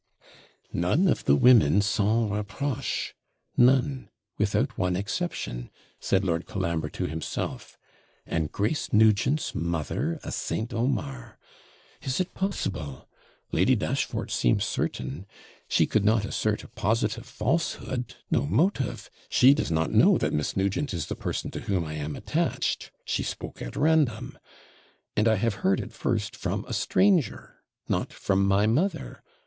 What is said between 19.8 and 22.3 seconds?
know that Miss Nugent is the person to whom I am